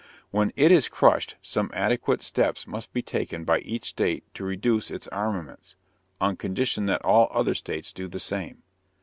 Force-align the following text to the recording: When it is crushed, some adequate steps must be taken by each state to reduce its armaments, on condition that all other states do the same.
When 0.31 0.51
it 0.55 0.71
is 0.71 0.89
crushed, 0.89 1.35
some 1.43 1.69
adequate 1.75 2.23
steps 2.23 2.65
must 2.65 2.91
be 2.91 3.03
taken 3.03 3.43
by 3.43 3.59
each 3.59 3.83
state 3.85 4.23
to 4.33 4.43
reduce 4.43 4.89
its 4.89 5.07
armaments, 5.09 5.75
on 6.19 6.37
condition 6.37 6.87
that 6.87 7.05
all 7.05 7.27
other 7.29 7.53
states 7.53 7.93
do 7.93 8.07
the 8.07 8.19
same. 8.19 8.63